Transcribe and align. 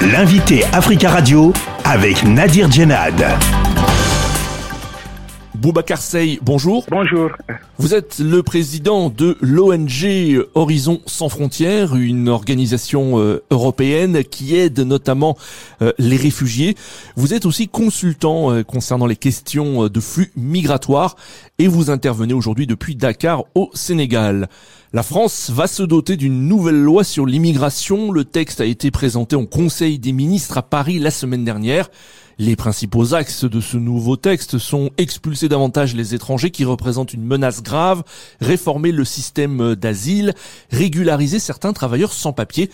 L'invité 0.00 0.62
Africa 0.72 1.10
Radio 1.10 1.52
avec 1.84 2.22
Nadir 2.22 2.70
Djenad. 2.70 3.20
Boubacar 5.56 5.98
Sey, 5.98 6.38
bonjour. 6.40 6.86
Bonjour. 6.88 7.30
Vous 7.78 7.94
êtes 7.94 8.20
le 8.20 8.44
président 8.44 9.10
de 9.10 9.36
l'ONG 9.40 10.46
Horizon 10.54 11.00
sans 11.06 11.28
frontières, 11.28 11.96
une 11.96 12.28
organisation 12.28 13.18
euh, 13.18 13.42
européenne 13.50 14.22
qui 14.22 14.54
aide 14.54 14.78
notamment 14.78 15.36
euh, 15.82 15.92
les 15.98 16.16
réfugiés. 16.16 16.76
Vous 17.16 17.34
êtes 17.34 17.44
aussi 17.44 17.66
consultant 17.66 18.52
euh, 18.52 18.62
concernant 18.62 19.06
les 19.06 19.16
questions 19.16 19.88
de 19.88 20.00
flux 20.00 20.30
migratoires 20.36 21.16
et 21.58 21.66
vous 21.66 21.90
intervenez 21.90 22.34
aujourd'hui 22.34 22.68
depuis 22.68 22.94
Dakar 22.94 23.42
au 23.56 23.68
Sénégal. 23.74 24.48
La 24.94 25.02
France 25.02 25.50
va 25.50 25.66
se 25.66 25.82
doter 25.82 26.16
d'une 26.16 26.48
nouvelle 26.48 26.80
loi 26.80 27.04
sur 27.04 27.26
l'immigration. 27.26 28.10
Le 28.10 28.24
texte 28.24 28.62
a 28.62 28.64
été 28.64 28.90
présenté 28.90 29.36
au 29.36 29.44
Conseil 29.44 29.98
des 29.98 30.12
ministres 30.12 30.56
à 30.56 30.62
Paris 30.62 30.98
la 30.98 31.10
semaine 31.10 31.44
dernière. 31.44 31.90
Les 32.38 32.56
principaux 32.56 33.14
axes 33.14 33.44
de 33.44 33.60
ce 33.60 33.76
nouveau 33.76 34.16
texte 34.16 34.56
sont 34.56 34.88
expulser 34.96 35.50
davantage 35.50 35.94
les 35.94 36.14
étrangers 36.14 36.50
qui 36.50 36.64
représentent 36.64 37.12
une 37.12 37.24
menace 37.24 37.62
grave, 37.62 38.02
réformer 38.40 38.90
le 38.90 39.04
système 39.04 39.74
d'asile, 39.74 40.32
régulariser 40.70 41.38
certains 41.38 41.74
travailleurs 41.74 42.14
sans 42.14 42.32
papier. 42.32 42.70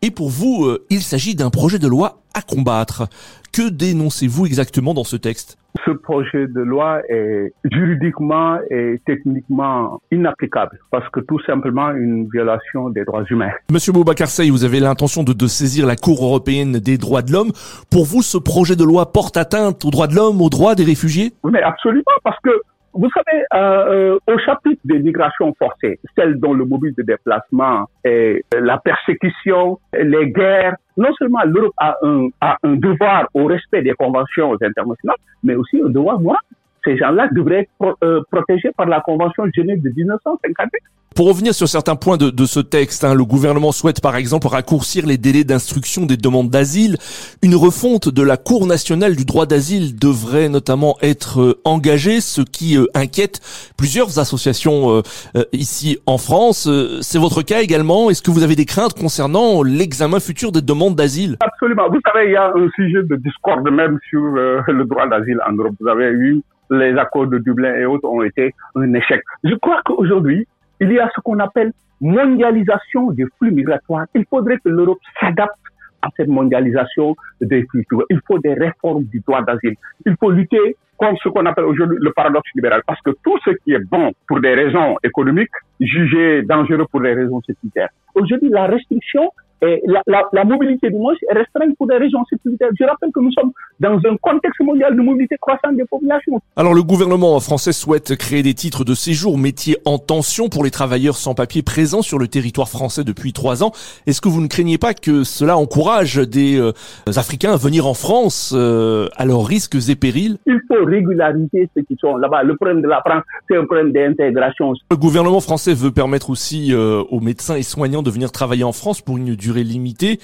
Et 0.00 0.10
pour 0.10 0.30
vous, 0.30 0.64
euh, 0.64 0.86
il 0.88 1.02
s'agit 1.02 1.34
d'un 1.34 1.50
projet 1.50 1.78
de 1.78 1.88
loi 1.88 2.22
à 2.38 2.42
combattre. 2.42 3.08
Que 3.52 3.68
dénoncez-vous 3.68 4.46
exactement 4.46 4.94
dans 4.94 5.04
ce 5.04 5.16
texte? 5.16 5.58
Ce 5.84 5.90
projet 5.90 6.46
de 6.46 6.60
loi 6.60 7.00
est 7.08 7.52
juridiquement 7.64 8.58
et 8.70 9.00
techniquement 9.06 10.00
inapplicable 10.10 10.78
parce 10.90 11.08
que 11.10 11.20
tout 11.20 11.40
simplement 11.44 11.90
une 11.90 12.28
violation 12.32 12.90
des 12.90 13.04
droits 13.04 13.24
humains. 13.30 13.52
Monsieur 13.70 13.92
Boubacar 13.92 14.28
Sey, 14.28 14.50
vous 14.50 14.64
avez 14.64 14.80
l'intention 14.80 15.22
de, 15.22 15.32
de, 15.32 15.46
saisir 15.46 15.86
la 15.86 15.96
Cour 15.96 16.24
européenne 16.24 16.78
des 16.78 16.98
droits 16.98 17.22
de 17.22 17.32
l'homme. 17.32 17.52
Pour 17.90 18.04
vous, 18.04 18.22
ce 18.22 18.38
projet 18.38 18.76
de 18.76 18.84
loi 18.84 19.12
porte 19.12 19.36
atteinte 19.36 19.84
aux 19.84 19.90
droits 19.90 20.06
de 20.06 20.14
l'homme, 20.14 20.40
aux 20.40 20.50
droits 20.50 20.74
des 20.74 20.84
réfugiés? 20.84 21.32
Oui, 21.42 21.52
mais 21.52 21.62
absolument, 21.62 22.04
parce 22.24 22.38
que 22.42 22.50
vous 22.94 23.08
savez, 23.10 23.44
euh, 23.54 24.14
euh, 24.16 24.18
au 24.26 24.38
chapitre 24.38 24.80
des 24.84 24.98
migrations 24.98 25.54
forcées, 25.58 26.00
celles 26.16 26.38
dont 26.40 26.54
le 26.54 26.64
mobile 26.64 26.94
de 26.96 27.02
déplacement 27.02 27.88
est 28.04 28.44
la 28.58 28.78
persécution, 28.78 29.78
les 29.92 30.30
guerres, 30.30 30.76
non 30.96 31.12
seulement 31.18 31.42
l'Europe 31.44 31.74
a 31.78 31.96
un, 32.02 32.28
a 32.40 32.56
un 32.62 32.74
devoir 32.74 33.28
au 33.34 33.46
respect 33.46 33.82
des 33.82 33.92
conventions 33.92 34.54
internationales, 34.54 35.16
mais 35.42 35.54
aussi 35.54 35.80
un 35.84 35.90
devoir 35.90 36.20
moral 36.20 36.40
ces 36.88 36.96
gens-là 36.96 37.28
devraient 37.32 37.60
être 37.60 37.70
pro 37.78 37.94
euh, 38.02 38.22
protégés 38.30 38.70
par 38.76 38.86
la 38.86 39.00
Convention 39.00 39.46
de 39.46 39.52
Genève 39.54 39.80
de 39.82 39.90
1958. 39.90 40.82
Pour 41.18 41.26
revenir 41.26 41.52
sur 41.52 41.66
certains 41.66 41.96
points 41.96 42.16
de, 42.16 42.30
de 42.30 42.44
ce 42.44 42.60
texte, 42.60 43.02
hein, 43.02 43.12
le 43.12 43.24
gouvernement 43.24 43.72
souhaite 43.72 44.00
par 44.00 44.14
exemple 44.14 44.46
raccourcir 44.46 45.04
les 45.04 45.18
délais 45.18 45.42
d'instruction 45.42 46.06
des 46.06 46.16
demandes 46.16 46.48
d'asile. 46.48 46.96
Une 47.42 47.56
refonte 47.56 48.08
de 48.08 48.22
la 48.22 48.36
Cour 48.36 48.68
nationale 48.68 49.16
du 49.16 49.24
droit 49.24 49.44
d'asile 49.44 49.98
devrait 49.98 50.48
notamment 50.48 50.96
être 51.02 51.40
euh, 51.40 51.60
engagée, 51.64 52.20
ce 52.20 52.40
qui 52.40 52.78
euh, 52.78 52.86
inquiète 52.94 53.40
plusieurs 53.76 54.20
associations 54.20 54.92
euh, 54.92 55.02
euh, 55.34 55.42
ici 55.50 55.98
en 56.06 56.18
France. 56.18 56.70
C'est 57.00 57.18
votre 57.18 57.42
cas 57.42 57.62
également. 57.62 58.10
Est-ce 58.10 58.22
que 58.22 58.30
vous 58.30 58.44
avez 58.44 58.54
des 58.54 58.64
craintes 58.64 58.94
concernant 58.94 59.64
l'examen 59.64 60.20
futur 60.20 60.52
des 60.52 60.62
demandes 60.62 60.94
d'asile? 60.94 61.36
Absolument. 61.40 61.88
Vous 61.88 61.98
savez, 62.06 62.26
il 62.26 62.32
y 62.34 62.36
a 62.36 62.52
un 62.54 62.68
sujet 62.76 63.02
de 63.02 63.16
discorde 63.16 63.68
même 63.72 63.98
sur 64.08 64.20
le 64.20 64.84
droit 64.84 65.08
d'asile 65.08 65.40
en 65.50 65.52
Europe. 65.54 65.74
Vous 65.80 65.88
avez 65.88 66.10
eu 66.10 66.40
les 66.70 66.96
accords 66.96 67.26
de 67.26 67.38
Dublin 67.38 67.74
et 67.74 67.86
autres 67.86 68.08
ont 68.08 68.22
été 68.22 68.54
un 68.76 68.94
échec. 68.94 69.20
Je 69.42 69.56
crois 69.56 69.80
qu'aujourd'hui, 69.84 70.46
il 70.80 70.92
y 70.92 70.98
a 70.98 71.10
ce 71.14 71.20
qu'on 71.20 71.38
appelle 71.38 71.72
mondialisation 72.00 73.10
des 73.10 73.24
flux 73.38 73.50
migratoires. 73.50 74.06
Il 74.14 74.24
faudrait 74.28 74.58
que 74.58 74.68
l'Europe 74.68 75.00
s'adapte 75.20 75.58
à 76.02 76.08
cette 76.16 76.28
mondialisation 76.28 77.16
des 77.40 77.64
flux. 77.66 77.84
Il 78.10 78.20
faut 78.26 78.38
des 78.38 78.54
réformes 78.54 79.04
du 79.04 79.20
droit 79.20 79.42
d'asile. 79.42 79.74
Il 80.06 80.16
faut 80.20 80.30
lutter 80.30 80.76
contre 80.96 81.20
ce 81.22 81.28
qu'on 81.28 81.46
appelle 81.46 81.64
aujourd'hui 81.64 81.98
le 82.00 82.12
paradoxe 82.12 82.50
libéral. 82.54 82.82
Parce 82.86 83.00
que 83.02 83.10
tout 83.24 83.38
ce 83.44 83.50
qui 83.50 83.72
est 83.72 83.84
bon 83.84 84.12
pour 84.26 84.40
des 84.40 84.54
raisons 84.54 84.96
économiques, 85.02 85.50
jugé 85.80 86.42
dangereux 86.42 86.86
pour 86.90 87.00
des 87.00 87.14
raisons 87.14 87.40
sécuritaires. 87.42 87.88
Aujourd'hui, 88.14 88.48
la 88.50 88.66
restriction 88.66 89.32
et 89.62 89.82
la, 89.86 90.02
la, 90.06 90.22
la, 90.32 90.44
mobilité 90.44 90.88
du 90.88 90.96
monde 90.96 91.16
est 91.28 91.34
restreinte 91.34 91.76
pour 91.76 91.86
des 91.88 91.96
régions 91.96 92.24
sécuritaires. 92.30 92.68
Je 92.78 92.84
rappelle 92.84 93.10
que 93.12 93.20
nous 93.20 93.32
sommes 93.32 93.50
dans 93.80 93.96
un 93.96 94.16
contexte 94.20 94.60
mondial 94.60 94.96
de 94.96 95.02
mobilité 95.02 95.36
croissante 95.40 95.76
des 95.76 95.84
populations. 95.84 96.40
Alors 96.56 96.74
le 96.74 96.82
gouvernement 96.82 97.38
français 97.40 97.72
souhaite 97.72 98.16
créer 98.16 98.42
des 98.42 98.54
titres 98.54 98.84
de 98.84 98.94
séjour 98.94 99.36
métiers 99.36 99.76
en 99.84 99.98
tension 99.98 100.48
pour 100.48 100.64
les 100.64 100.70
travailleurs 100.70 101.16
sans 101.16 101.34
papier 101.34 101.62
présents 101.62 102.02
sur 102.02 102.18
le 102.18 102.28
territoire 102.28 102.68
français 102.68 103.02
depuis 103.02 103.32
trois 103.32 103.64
ans. 103.64 103.72
Est-ce 104.06 104.20
que 104.20 104.28
vous 104.28 104.40
ne 104.40 104.46
craignez 104.46 104.78
pas 104.78 104.94
que 104.94 105.24
cela 105.24 105.56
encourage 105.56 106.16
des 106.16 106.58
euh, 106.58 106.72
Africains 107.06 107.52
à 107.52 107.56
venir 107.56 107.86
en 107.86 107.94
France 107.94 108.52
euh, 108.54 109.08
à 109.16 109.24
leurs 109.24 109.44
risques 109.44 109.76
et 109.88 109.96
périls? 109.96 110.36
Il 110.46 110.60
faut 110.68 110.84
régulariser 110.84 111.68
ceux 111.74 111.82
qui 111.82 111.96
sont 112.00 112.16
là-bas. 112.16 112.44
Le 112.44 112.54
problème 112.54 112.80
de 112.80 112.88
la 112.88 113.00
France, 113.04 113.24
c'est 113.48 113.56
un 113.56 113.64
problème 113.64 113.92
d'intégration. 113.92 114.74
Le 114.90 114.96
gouvernement 114.96 115.40
français 115.40 115.74
veut 115.74 115.90
permettre 115.90 116.30
aussi 116.30 116.72
euh, 116.72 117.02
aux 117.10 117.20
médecins 117.20 117.56
et 117.56 117.62
soignants 117.62 118.02
de 118.02 118.10
venir 118.10 118.30
travailler 118.30 118.64
en 118.64 118.72
France 118.72 119.00
pour 119.00 119.16
une 119.16 119.34
durée 119.34 119.47
durée 119.48 119.64
limitée. 119.64 120.14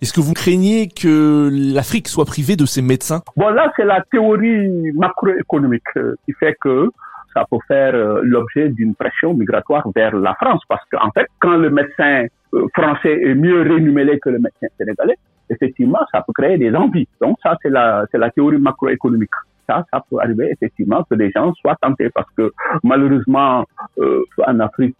Est-ce 0.00 0.12
que 0.16 0.20
vous 0.26 0.34
craignez 0.42 0.88
que 0.88 1.50
l'Afrique 1.78 2.08
soit 2.08 2.28
privée 2.34 2.56
de 2.56 2.66
ses 2.66 2.82
médecins? 2.82 3.20
Bon, 3.36 3.50
là, 3.58 3.72
c'est 3.76 3.88
la 3.94 4.00
théorie 4.12 4.92
macroéconomique 5.04 5.92
euh, 5.96 6.14
qui 6.24 6.32
fait 6.40 6.56
que 6.60 6.90
ça 7.34 7.44
peut 7.50 7.58
faire 7.66 7.94
euh, 7.94 8.20
l'objet 8.22 8.68
d'une 8.68 8.94
pression 8.94 9.34
migratoire 9.34 9.86
vers 9.94 10.14
la 10.16 10.34
France. 10.34 10.62
Parce 10.68 10.84
qu'en 10.90 11.10
fait, 11.10 11.26
quand 11.40 11.56
le 11.56 11.70
médecin 11.70 12.26
euh, 12.54 12.66
français 12.76 13.20
est 13.28 13.34
mieux 13.34 13.62
rémunéré 13.62 14.18
que 14.20 14.30
le 14.30 14.38
médecin 14.38 14.68
sénégalais, 14.78 15.18
effectivement, 15.50 16.00
ça 16.12 16.22
peut 16.26 16.32
créer 16.32 16.56
des 16.58 16.74
envies. 16.74 17.08
Donc 17.20 17.36
ça, 17.42 17.56
c'est 17.62 17.70
la, 17.70 18.06
c'est 18.10 18.18
la 18.18 18.30
théorie 18.30 18.58
macroéconomique. 18.58 19.36
Ça, 19.66 19.84
ça 19.92 20.02
peut 20.08 20.18
arriver 20.20 20.50
effectivement 20.52 21.02
que 21.08 21.14
des 21.14 21.30
gens 21.34 21.52
soient 21.54 21.76
tentés 21.80 22.10
parce 22.10 22.28
que 22.36 22.52
malheureusement, 22.82 23.64
euh, 23.98 24.22
en 24.46 24.60
Afrique, 24.60 24.96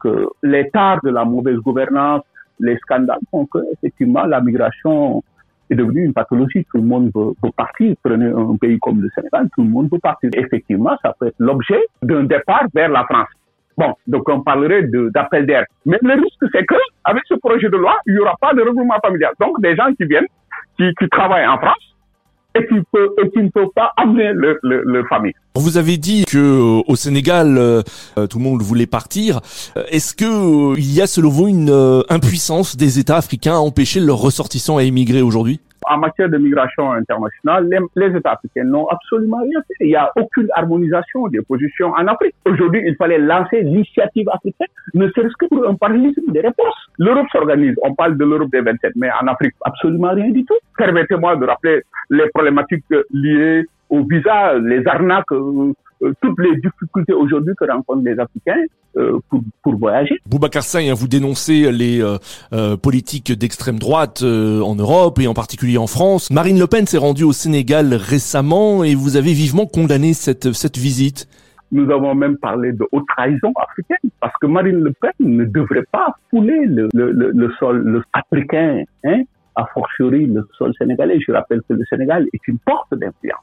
tares 0.72 1.01
de 1.05 1.11
la 1.11 1.25
mauvaise 1.25 1.59
gouvernance, 1.59 2.22
les 2.60 2.76
scandales 2.78 3.19
font 3.31 3.47
que 3.47 3.59
effectivement 3.72 4.25
la 4.25 4.41
migration 4.41 5.22
est 5.70 5.75
devenue 5.75 6.04
une 6.04 6.12
pathologie. 6.12 6.65
Tout 6.70 6.78
le 6.78 6.84
monde 6.84 7.10
veut, 7.15 7.50
partir. 7.56 7.94
Prenez 8.03 8.26
un 8.26 8.56
pays 8.56 8.78
comme 8.81 9.00
le 9.00 9.09
Sénégal, 9.15 9.48
tout 9.54 9.62
le 9.62 9.70
monde 9.70 9.88
veut 9.91 9.98
partir. 9.98 10.31
Effectivement, 10.34 10.97
ça 11.03 11.15
peut 11.19 11.28
être 11.28 11.38
l'objet 11.38 11.82
d'un 12.03 12.25
départ 12.25 12.66
vers 12.75 12.91
la 12.91 13.04
France. 13.04 13.28
Bon, 13.76 13.92
donc 14.06 14.28
on 14.28 14.41
parlerait 14.42 14.84
d'appel 15.12 15.47
d'air. 15.47 15.65
Mais 15.84 15.98
le 16.03 16.15
risque, 16.15 16.44
c'est 16.53 16.65
que 16.65 16.76
avec 17.04 17.22
ce 17.26 17.34
projet 17.34 17.69
de 17.69 17.76
loi, 17.76 17.97
il 18.06 18.15
n'y 18.15 18.20
aura 18.20 18.37
pas 18.41 18.54
de 18.54 18.60
regroupement 18.62 18.98
familial. 19.04 19.32
Donc 19.41 19.60
des 19.60 19.75
gens 19.75 19.92
qui 19.94 20.04
viennent, 20.04 20.26
qui 20.78 21.09
travaillent 21.10 21.47
en 21.47 21.59
France, 21.59 21.94
et 22.54 22.66
qui, 22.66 22.75
peut, 22.92 23.15
et 23.22 23.31
qui 23.31 23.38
ne 23.38 23.48
peuvent 23.48 23.72
pas 23.75 23.92
amener 23.97 24.32
leur, 24.32 24.56
leur, 24.62 24.82
leur 24.84 25.06
famille. 25.09 25.32
Vous 25.56 25.76
avez 25.76 25.97
dit 25.97 26.25
que 26.25 26.38
euh, 26.38 26.82
au 26.87 26.97
Sénégal, 26.97 27.59
euh, 27.59 27.82
tout 28.28 28.38
le 28.38 28.44
monde 28.44 28.62
voulait 28.62 28.87
partir. 28.87 29.41
Est-ce 29.88 30.15
que 30.15 30.25
euh, 30.25 30.75
il 30.76 30.92
y 30.92 31.00
a 31.00 31.06
selon 31.06 31.28
vous 31.28 31.48
une 31.48 32.04
impuissance 32.09 32.76
des 32.76 32.98
États 32.98 33.16
africains 33.16 33.54
à 33.54 33.59
empêcher 33.59 34.00
leurs 34.00 34.19
ressortissants 34.19 34.76
à 34.78 34.82
émigrer 34.82 35.22
aujourd'hui? 35.22 35.60
En 35.89 35.99
matière 35.99 36.28
de 36.28 36.39
migration 36.39 36.93
internationale, 36.93 37.69
les, 37.97 38.17
États 38.17 38.33
africains 38.33 38.65
n'ont 38.65 38.87
absolument 38.89 39.39
rien 39.43 39.61
fait. 39.67 39.75
Il 39.81 39.89
n'y 39.89 39.97
a 39.97 40.11
aucune 40.17 40.49
harmonisation 40.55 41.28
des 41.28 41.43
positions 41.43 41.89
en 41.89 42.06
Afrique. 42.06 42.34
Aujourd'hui, 42.45 42.83
il 42.87 42.95
fallait 42.97 43.19
lancer 43.19 43.62
l'initiative 43.62 44.28
africaine, 44.28 44.69
ne 44.95 45.09
serait-ce 45.11 45.37
que 45.39 45.47
pour 45.47 45.69
un 45.69 45.75
parallélisme 45.75 46.31
des 46.33 46.41
réponses. 46.41 46.75
L'Europe 46.99 47.27
s'organise. 47.33 47.75
On 47.83 47.95
parle 47.95 48.17
de 48.17 48.25
l'Europe 48.25 48.50
des 48.50 48.61
27, 48.61 48.93
mais 48.97 49.11
en 49.11 49.27
Afrique, 49.27 49.55
absolument 49.65 50.12
rien 50.12 50.31
du 50.31 50.45
tout. 50.45 50.59
Permettez-moi 50.77 51.37
de 51.37 51.47
rappeler 51.47 51.83
les 52.11 52.28
problématiques 52.31 52.84
liées 53.11 53.66
au 53.91 54.05
visa, 54.05 54.55
les 54.59 54.87
arnaques, 54.87 55.31
euh, 55.33 55.72
toutes 56.20 56.38
les 56.38 56.56
difficultés 56.56 57.12
aujourd'hui 57.12 57.53
que 57.59 57.65
rencontrent 57.70 58.04
les 58.04 58.19
Africains 58.19 58.62
euh, 58.97 59.19
pour, 59.28 59.41
pour 59.62 59.76
voyager. 59.76 60.20
Boubacar 60.26 60.62
Seye, 60.62 60.91
vous 60.92 61.09
dénoncez 61.09 61.72
les 61.72 62.00
euh, 62.00 62.19
euh, 62.53 62.76
politiques 62.76 63.32
d'extrême 63.32 63.78
droite 63.78 64.22
en 64.22 64.75
Europe 64.75 65.19
et 65.20 65.26
en 65.26 65.34
particulier 65.34 65.78
en 65.78 65.86
France. 65.86 66.30
Marine 66.30 66.59
Le 66.59 66.66
Pen 66.66 66.86
s'est 66.86 66.98
rendue 66.98 67.24
au 67.24 67.33
Sénégal 67.33 67.95
récemment 67.95 68.84
et 68.84 68.95
vous 68.95 69.16
avez 69.16 69.33
vivement 69.33 69.66
condamné 69.66 70.15
cette, 70.15 70.53
cette 70.53 70.77
visite. 70.78 71.28
Nous 71.72 71.91
avons 71.91 72.15
même 72.15 72.36
parlé 72.36 72.72
de 72.72 72.86
haute 72.92 73.04
trahison 73.09 73.53
africaine 73.56 74.10
parce 74.21 74.34
que 74.41 74.47
Marine 74.47 74.80
Le 74.80 74.92
Pen 74.92 75.12
ne 75.21 75.45
devrait 75.45 75.86
pas 75.91 76.15
fouler 76.30 76.66
le, 76.66 76.89
le, 76.95 77.10
le, 77.10 77.33
le 77.33 77.53
sol 77.59 78.04
africain, 78.12 78.84
hein, 79.04 79.22
a 79.56 79.66
fortiori 79.74 80.27
le 80.27 80.47
sol 80.56 80.72
sénégalais. 80.78 81.18
Je 81.27 81.33
rappelle 81.33 81.62
que 81.68 81.74
le 81.74 81.84
Sénégal 81.91 82.27
est 82.33 82.47
une 82.47 82.59
porte 82.59 82.95
d'influence. 82.95 83.42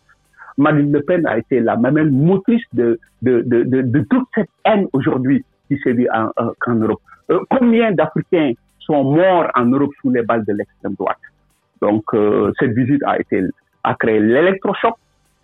Marine 0.57 0.91
Le 0.91 1.01
Pen 1.01 1.25
a 1.25 1.37
été 1.37 1.59
la 1.59 1.75
même 1.77 2.11
motrice 2.11 2.63
de, 2.73 2.99
de, 3.21 3.41
de, 3.45 3.63
de, 3.63 3.99
toute 4.09 4.27
cette 4.35 4.49
haine 4.65 4.87
aujourd'hui 4.93 5.43
qui 5.67 5.77
sévit 5.79 6.07
en, 6.11 6.29
euh, 6.39 6.51
en 6.67 6.75
Europe. 6.75 7.01
Euh, 7.29 7.39
combien 7.49 7.91
d'Africains 7.91 8.53
sont 8.79 9.03
morts 9.03 9.47
en 9.55 9.65
Europe 9.65 9.91
sous 10.01 10.11
les 10.11 10.23
balles 10.23 10.45
de 10.45 10.53
l'extrême 10.53 10.93
droite? 10.93 11.17
Donc 11.81 12.03
euh, 12.13 12.51
cette 12.59 12.71
visite 12.71 13.01
a 13.05 13.19
été 13.19 13.43
a 13.83 13.95
créé 13.95 14.19
l'électrochoc. 14.19 14.95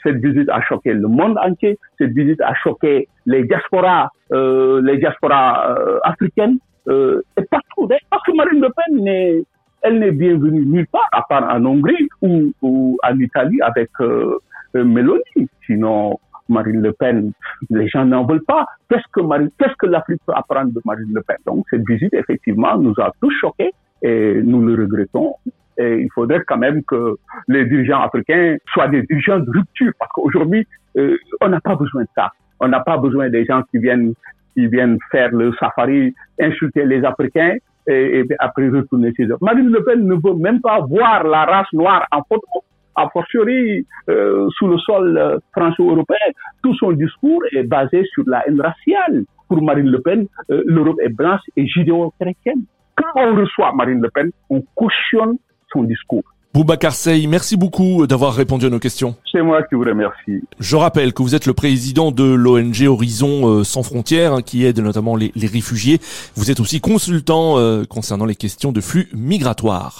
Cette 0.03 0.17
visite 0.17 0.49
a 0.49 0.61
choqué 0.61 0.93
le 0.93 1.07
monde 1.07 1.37
entier. 1.39 1.79
Cette 1.97 2.11
visite 2.11 2.41
a 2.41 2.53
choqué 2.53 3.07
les 3.25 3.43
diasporas, 3.45 4.09
euh, 4.31 4.81
les 4.83 4.97
diasporas 4.97 5.75
africaines 6.03 6.59
et 6.89 7.43
partout. 7.49 7.89
Parce 8.09 8.23
que 8.23 8.35
Marine 8.35 8.61
Le 8.61 8.69
Pen 8.69 9.03
n'est 9.03 9.43
elle 9.81 9.99
n'est 9.99 10.11
bienvenue 10.11 10.65
nulle 10.65 10.87
part, 10.87 11.07
à 11.11 11.21
part 11.23 11.43
en 11.49 11.63
Hongrie 11.65 12.09
ou, 12.21 12.51
ou 12.61 12.97
en 13.03 13.19
Italie 13.19 13.61
avec 13.61 13.89
euh, 14.01 14.05
euh 14.05 14.39
Mélanie. 14.83 15.49
Sinon, 15.65 16.19
Marine 16.49 16.81
Le 16.81 16.93
Pen, 16.93 17.31
les 17.69 17.87
gens 17.87 18.05
n'en 18.05 18.25
veulent 18.25 18.45
pas. 18.45 18.65
Qu'est-ce 18.89 19.07
que 19.11 19.21
Marine, 19.21 19.49
qu'est-ce 19.59 19.75
que 19.77 19.85
l'Afrique 19.85 20.21
peut 20.25 20.33
apprendre 20.35 20.71
de 20.71 20.81
Marine 20.85 21.11
Le 21.13 21.21
Pen? 21.21 21.37
Donc, 21.45 21.65
cette 21.69 21.85
visite, 21.87 22.13
effectivement, 22.13 22.77
nous 22.77 22.93
a 22.99 23.11
tous 23.21 23.31
choqués 23.41 23.73
et 24.01 24.41
nous 24.43 24.65
le 24.65 24.75
regrettons. 24.75 25.33
Et 25.77 26.01
il 26.01 26.09
faudrait 26.13 26.41
quand 26.47 26.57
même 26.57 26.83
que 26.83 27.17
les 27.47 27.65
dirigeants 27.65 28.01
africains 28.01 28.57
soient 28.73 28.87
des 28.87 29.03
dirigeants 29.03 29.39
de 29.39 29.51
rupture, 29.51 29.91
parce 29.99 30.11
qu'aujourd'hui, 30.11 30.65
euh, 30.97 31.17
on 31.41 31.49
n'a 31.49 31.61
pas 31.61 31.75
besoin 31.75 32.01
de 32.03 32.09
ça. 32.15 32.31
On 32.59 32.67
n'a 32.67 32.79
pas 32.79 32.97
besoin 32.97 33.29
des 33.29 33.45
gens 33.45 33.61
qui 33.69 33.77
viennent 33.77 34.13
qui 34.55 34.65
viennent 34.65 34.97
faire 35.11 35.29
le 35.31 35.53
safari, 35.59 36.15
insulter 36.41 36.83
les 36.85 37.05
Africains 37.05 37.57
et, 37.85 38.19
et 38.19 38.25
après 38.39 38.69
retourner 38.69 39.13
chez 39.15 39.25
eux. 39.25 39.37
Marine 39.39 39.69
Le 39.69 39.83
Pen 39.83 40.03
ne 40.03 40.15
veut 40.15 40.33
même 40.33 40.61
pas 40.61 40.79
voir 40.79 41.23
la 41.23 41.45
race 41.45 41.71
noire 41.73 42.07
en 42.11 42.23
photo 42.23 42.63
a 42.97 43.09
fortiori 43.09 43.85
euh, 44.09 44.49
sous 44.57 44.67
le 44.67 44.77
sol 44.79 45.17
euh, 45.17 45.37
franco-européen. 45.55 46.17
Tout 46.63 46.75
son 46.75 46.91
discours 46.91 47.41
est 47.55 47.63
basé 47.63 48.03
sur 48.13 48.23
la 48.27 48.45
haine 48.47 48.59
raciale. 48.59 49.23
Pour 49.47 49.61
Marine 49.61 49.87
Le 49.87 50.01
Pen, 50.01 50.27
euh, 50.51 50.63
l'Europe 50.65 50.97
est 51.01 51.09
blanche 51.09 51.39
et 51.55 51.65
judéo-chrétienne. 51.65 52.63
Quand 52.95 53.11
on 53.15 53.35
reçoit 53.35 53.71
Marine 53.73 54.01
Le 54.01 54.09
Pen, 54.09 54.31
on 54.49 54.61
cautionne 54.75 55.37
son 55.71 55.83
discours. 55.83 56.23
Boubacar 56.57 56.93
Sey, 56.93 57.27
merci 57.27 57.55
beaucoup 57.55 58.07
d'avoir 58.07 58.33
répondu 58.33 58.65
à 58.65 58.69
nos 58.71 58.79
questions. 58.79 59.15
C'est 59.31 59.43
moi 59.43 59.61
qui 59.61 59.75
vous 59.75 59.83
remercie. 59.83 60.41
Je 60.59 60.75
rappelle 60.75 61.13
que 61.13 61.21
vous 61.21 61.35
êtes 61.35 61.45
le 61.45 61.53
président 61.53 62.11
de 62.11 62.23
l'ONG 62.23 62.87
Horizon 62.87 63.47
euh, 63.47 63.63
sans 63.63 63.83
frontières, 63.83 64.33
hein, 64.33 64.41
qui 64.41 64.65
aide 64.65 64.79
notamment 64.79 65.15
les, 65.15 65.31
les, 65.35 65.45
réfugiés. 65.45 65.99
Vous 66.35 66.49
êtes 66.49 66.59
aussi 66.59 66.81
consultant 66.81 67.59
euh, 67.59 67.83
concernant 67.83 68.25
les 68.25 68.33
questions 68.33 68.71
de 68.71 68.81
flux 68.81 69.07
migratoires. 69.13 69.93